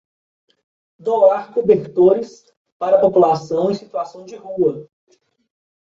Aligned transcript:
Doar 0.97 1.53
cobertores 1.53 2.51
para 2.79 2.97
a 2.97 3.01
população 3.01 3.69
em 3.69 3.75
situação 3.75 4.25
de 4.25 4.35
rua 4.35 4.89